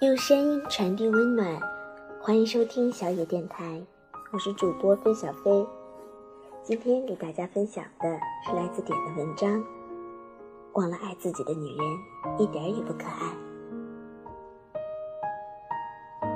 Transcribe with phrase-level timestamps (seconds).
[0.00, 1.56] 用声音传递温暖，
[2.20, 3.80] 欢迎收听小野电台，
[4.32, 5.64] 我是主播飞小飞。
[6.64, 9.64] 今天给大家分享的是来自点的文章。
[10.72, 11.86] 忘了爱自己的女人，
[12.38, 13.32] 一点也不可爱。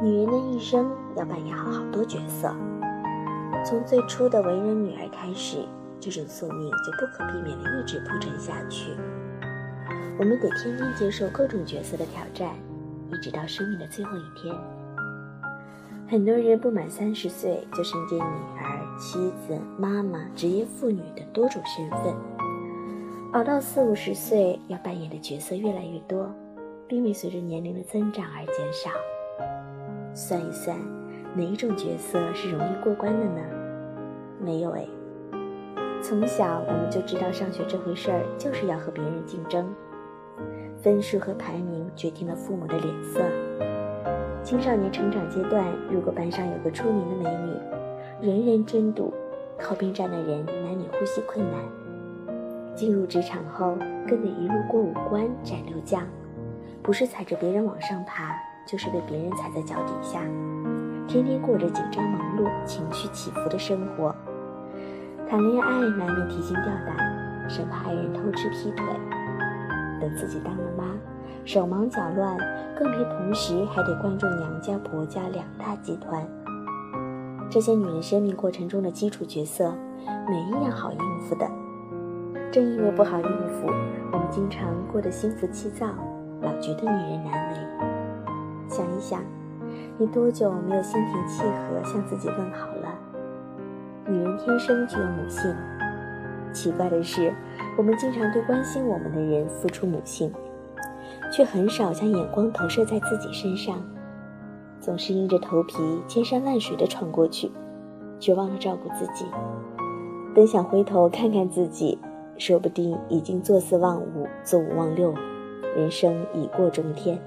[0.00, 2.56] 女人的一生要扮演好好多角色，
[3.64, 5.58] 从最初的为人女儿开始，
[6.00, 8.96] 这种宿命就不可避免的一直铺陈下去。
[10.18, 12.54] 我们得天天接受各种角色的挑战，
[13.12, 14.54] 一直到生命的最后一天。
[16.08, 18.22] 很多人不满三十岁就身兼女
[18.58, 22.14] 儿、妻子、妈妈、职业妇女等多种身份，
[23.32, 26.30] 熬到四五十岁，要扮演的角色越来越多，
[26.86, 28.90] 并未随着年龄的增长而减少。
[30.14, 30.76] 算一算，
[31.34, 33.40] 哪一种角色是容易过关的呢？
[34.38, 34.86] 没有哎。
[36.02, 39.72] 从小我们就知道，上学这回事儿就是要和别人竞争。
[40.82, 43.22] 分数和排名决定了父母的脸色。
[44.42, 49.14] 青少年成长阶段，如果班上有个出名的美女，人人争睹，
[49.56, 51.60] 靠边站的人难免呼吸困难。
[52.74, 53.76] 进入职场后，
[54.08, 56.02] 更得一路过五关斩六将，
[56.82, 58.34] 不是踩着别人往上爬，
[58.66, 60.18] 就是被别人踩在脚底下，
[61.06, 64.12] 天天过着紧张忙碌、情绪起伏的生活。
[65.28, 68.84] 谈恋爱难免提心吊胆，生怕爱人偷吃劈腿。
[70.02, 70.84] 等自己当了妈，
[71.44, 72.36] 手忙脚乱，
[72.76, 76.26] 更别同时还得关注娘家婆家两大集团。
[77.48, 79.72] 这些女人生命过程中的基础角色，
[80.28, 81.48] 没一样好应付的。
[82.50, 83.68] 正因为不好应付，
[84.10, 85.86] 我们经常过得心浮气躁，
[86.40, 87.56] 老觉得女人难为。
[88.68, 89.20] 想一想，
[89.98, 92.92] 你多久没有心平气和向自己问好了？
[94.08, 95.54] 女人天生具有母性。
[96.52, 97.32] 奇怪的是，
[97.76, 100.30] 我们经常对关心我们的人付出母性，
[101.32, 103.82] 却很少将眼光投射在自己身上，
[104.78, 107.50] 总是硬着头皮千山万水的闯过去，
[108.20, 109.24] 却忘了照顾自己。
[110.34, 111.98] 等想回头看看自己，
[112.36, 115.14] 说不定已经坐四望五，坐五望六，
[115.74, 117.18] 人生已过中天。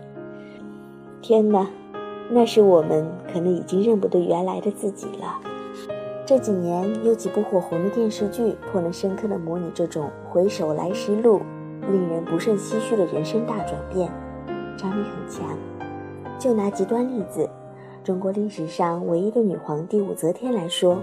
[1.21, 1.67] 天哪，
[2.29, 5.54] 那时我们可能已经认不得原来的自己了。
[6.25, 11.39] 这几年有几部火红的电视剧，颇能深刻的模拟这种回首来时路，
[11.87, 14.11] 令人不胜唏嘘的人生大转变，
[14.75, 15.45] 张力很强。
[16.39, 17.47] 就拿极端例子，
[18.03, 20.97] 中国历史上唯一的女皇帝武则天来说，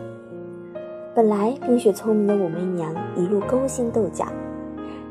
[1.14, 4.26] 本来冰雪聪明的武媚娘一路勾心斗角，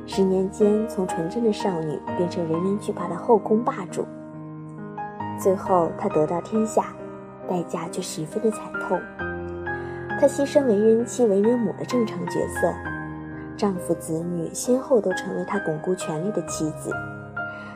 [0.06, 4.06] 十年间从纯真的少女变成人人惧怕的后宫霸主，
[5.40, 6.94] 最后她得到天下，
[7.48, 9.00] 代价却十分的惨痛。
[10.22, 12.72] 她牺牲为人妻、为人母的正常角色，
[13.58, 16.92] 丈夫、子女先后都成为她巩固权力的棋子，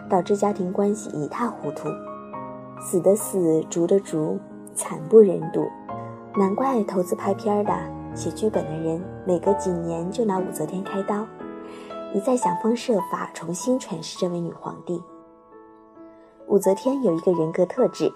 [0.07, 1.89] 导致家庭关系一塌糊涂。
[2.79, 4.37] 死的死，逐的逐，
[4.75, 5.67] 惨不忍睹。
[6.37, 7.73] 难怪投资拍片的、
[8.13, 11.25] 写剧本的人，每隔几年就拿武则天开刀，
[12.13, 15.01] 一再想方设法重新诠释这位女皇帝。
[16.45, 18.13] 武则天有一个人格特质，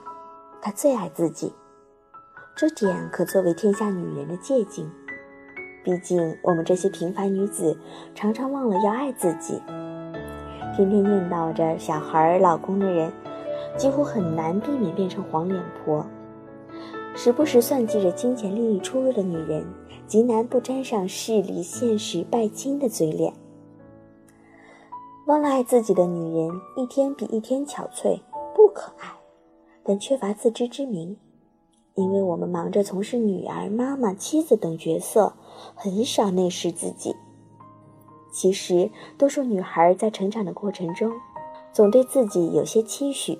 [0.62, 1.52] 她最爱自己。
[2.60, 4.86] 这点可作为天下女人的借鉴。
[5.82, 7.80] 毕竟我们这些平凡女子，
[8.14, 9.62] 常常忘了要爱自己。
[10.76, 13.10] 天天念叨着小孩、老公的人，
[13.78, 16.04] 几乎很难避免变成黄脸婆；
[17.16, 19.66] 时不时算计着金钱利益出入的女人，
[20.06, 23.34] 极难不沾上势利、现实、拜金的嘴脸。
[25.28, 28.20] 忘了爱自己的女人，一天比一天憔悴，
[28.54, 29.08] 不可爱，
[29.82, 31.16] 但缺乏自知之明。
[32.00, 35.34] 因为我们忙着从事女儿、妈妈、妻子等角色，
[35.76, 37.14] 很少内视自己。
[38.32, 41.12] 其实，多数女孩在成长的过程中，
[41.74, 43.38] 总对自己有些期许。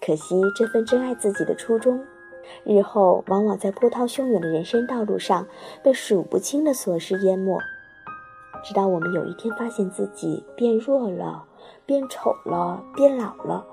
[0.00, 2.02] 可惜，这份真爱自己的初衷，
[2.64, 5.46] 日后往往在波涛汹涌的人生道路上，
[5.82, 7.58] 被数不清的琐事淹没。
[8.64, 11.44] 直到我们有一天发现自己变弱了、
[11.84, 13.66] 变丑了、变老了，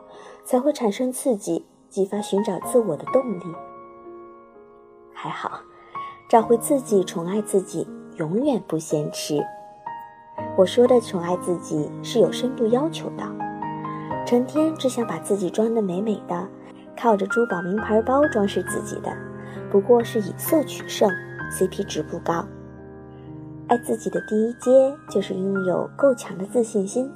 [0.43, 3.43] 才会产生刺激，激发寻找自我的动力。
[5.21, 5.59] 还好，
[6.29, 7.85] 找回自己，宠爱自己，
[8.15, 9.45] 永远不嫌迟。
[10.55, 13.23] 我说的宠爱自己是有深度要求的，
[14.25, 16.47] 成天只想把自己装得美美的，
[16.97, 19.13] 靠着珠宝名牌包装饰自己的，
[19.69, 21.11] 不过是以色取胜
[21.51, 22.45] ，CP 值不高。
[23.67, 27.11] 爱自己的第一阶就是拥有够强的自信心，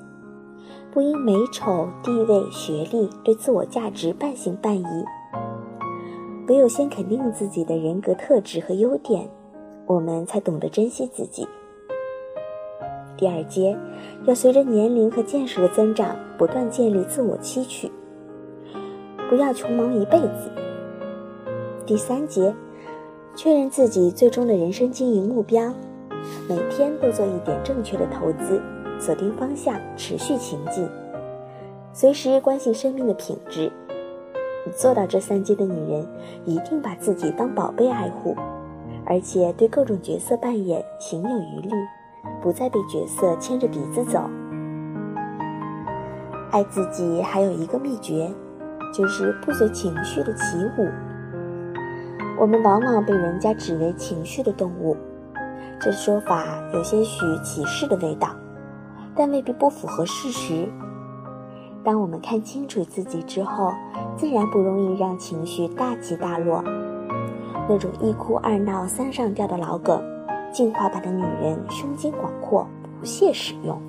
[0.91, 5.05] 不因美丑、地位、学历对自我价值半信半疑。
[6.47, 9.29] 唯有先肯定自己的人格特质和优点，
[9.85, 11.47] 我们才懂得珍惜自己。
[13.15, 13.77] 第二阶，
[14.25, 17.89] 要随着年龄和见识的增长，不断建立自我期许。
[19.29, 20.51] 不要穷忙一辈子。
[21.85, 22.53] 第三节，
[23.35, 25.73] 确认自己最终的人生经营目标，
[26.49, 28.61] 每天都做一点正确的投资，
[28.99, 30.85] 锁定方向，持续前进，
[31.93, 33.71] 随时关心生命的品质。
[34.71, 36.07] 做到这三阶的女人，
[36.45, 38.35] 一定把自己当宝贝爱护，
[39.05, 41.69] 而且对各种角色扮演行有余力，
[42.41, 44.29] 不再被角色牵着鼻子走。
[46.51, 48.31] 爱自己还有一个秘诀，
[48.93, 50.87] 就是不随情绪的起舞。
[52.39, 54.95] 我们往往被人家指为情绪的动物，
[55.79, 58.29] 这说法有些许歧视的味道，
[59.15, 60.67] 但未必不符合事实。
[61.83, 63.73] 当我们看清楚自己之后，
[64.15, 66.63] 自然不容易让情绪大起大落。
[67.67, 70.01] 那种一哭二闹三上吊的老梗，
[70.51, 72.67] 进化版的女人胸襟广阔，
[72.99, 73.81] 不屑使用。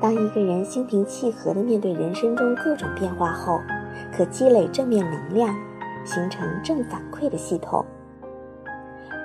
[0.00, 3.60] 当一个人心平气和地面对人生中各种变化后，
[4.16, 5.54] 可积累正面能量，
[6.04, 7.84] 形成正反馈的系统。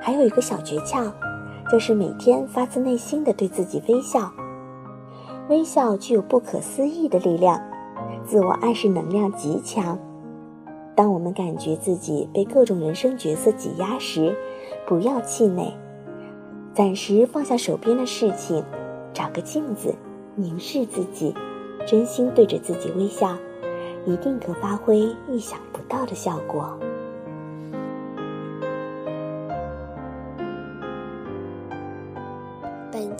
[0.01, 1.11] 还有一个小诀窍，
[1.71, 4.31] 就是每天发自内心地对自己微笑。
[5.47, 7.61] 微笑具有不可思议的力量，
[8.25, 9.97] 自我暗示能量极强。
[10.95, 14.35] 当我们感觉自己被各种人生角色挤压时，
[14.87, 15.71] 不要气馁，
[16.73, 18.63] 暂时放下手边的事情，
[19.13, 19.93] 找个镜子，
[20.33, 21.35] 凝视自己，
[21.85, 23.37] 真心对着自己微笑，
[24.07, 26.75] 一定可发挥意想不到的效果。